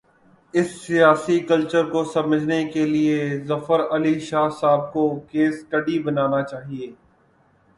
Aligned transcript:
اس 0.53 0.69
سیاسی 0.81 1.39
کلچر 1.39 1.83
کو 1.89 2.03
سمجھنے 2.05 2.63
کے 2.65 2.85
لیے، 2.85 3.17
ظفر 3.47 3.79
علی 3.91 4.19
شاہ 4.19 4.49
صاحب 4.59 4.91
کو 4.93 5.03
"کیس 5.29 5.61
سٹڈی" 5.61 5.99
بنا 6.03 6.27
نا 6.27 6.41
چاہیے۔ 6.43 6.87